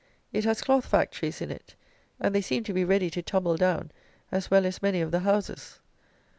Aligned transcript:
It 0.33 0.45
has 0.45 0.61
cloth 0.63 0.87
factories 0.87 1.41
in 1.41 1.51
it, 1.51 1.75
and 2.19 2.33
they 2.33 2.41
seem 2.41 2.63
to 2.63 2.73
be 2.73 2.83
ready 2.83 3.11
to 3.11 3.21
tumble 3.21 3.55
down 3.55 3.91
as 4.31 4.49
well 4.49 4.65
as 4.65 4.81
many 4.81 4.99
of 4.99 5.11
the 5.11 5.19
houses. 5.19 5.77